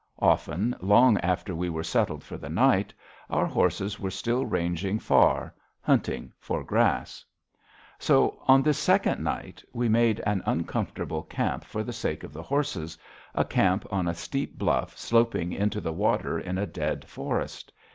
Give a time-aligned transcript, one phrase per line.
[0.17, 2.91] Often, long after we were settled for the night,
[3.29, 7.23] our horses were still ranging far, hunting for grass.
[7.99, 12.41] So, on this second night, we made an uncomfortable camp for the sake of the
[12.41, 12.97] horses,
[13.35, 17.71] a camp on a steep bluff sloping into the water in a dead forest.